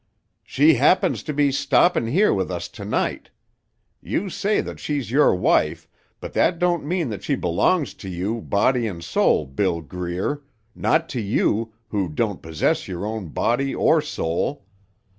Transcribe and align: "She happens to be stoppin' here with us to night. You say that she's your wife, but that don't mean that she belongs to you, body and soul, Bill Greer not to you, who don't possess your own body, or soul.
"She 0.41 0.73
happens 0.73 1.21
to 1.21 1.31
be 1.31 1.51
stoppin' 1.51 2.07
here 2.07 2.33
with 2.33 2.49
us 2.49 2.67
to 2.69 2.83
night. 2.83 3.29
You 4.01 4.31
say 4.31 4.59
that 4.59 4.79
she's 4.79 5.11
your 5.11 5.35
wife, 5.35 5.87
but 6.19 6.33
that 6.33 6.57
don't 6.57 6.83
mean 6.83 7.09
that 7.09 7.21
she 7.23 7.35
belongs 7.35 7.93
to 8.01 8.09
you, 8.09 8.41
body 8.41 8.87
and 8.87 9.03
soul, 9.03 9.45
Bill 9.45 9.79
Greer 9.81 10.41
not 10.73 11.07
to 11.09 11.21
you, 11.21 11.73
who 11.89 12.09
don't 12.09 12.41
possess 12.41 12.87
your 12.87 13.05
own 13.05 13.27
body, 13.27 13.75
or 13.75 14.01
soul. 14.01 14.65